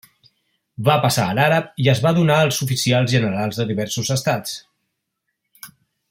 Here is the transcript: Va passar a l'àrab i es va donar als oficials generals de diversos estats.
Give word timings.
Va 0.87 0.93
passar 1.03 1.25
a 1.31 1.35
l'àrab 1.39 1.67
i 1.83 1.91
es 1.93 2.01
va 2.07 2.13
donar 2.19 2.39
als 2.45 2.61
oficials 2.67 3.13
generals 3.15 3.59
de 3.63 3.67
diversos 3.73 4.13
estats. 4.19 5.71